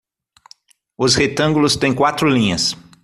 [0.97, 2.75] Os retângulos têm quatro linhas.